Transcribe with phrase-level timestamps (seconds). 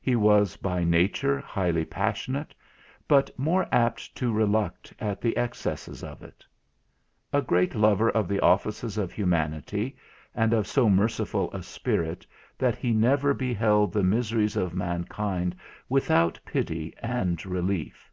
[0.00, 2.52] He was by nature highly passionate,
[3.06, 6.44] but more apt to reluct at the excesses of it.
[7.32, 9.96] A great lover of the offices of humanity,
[10.34, 12.26] and of so merciful a spirit
[12.58, 15.54] that he never beheld the miseries of mankind
[15.88, 18.10] without pity and relief.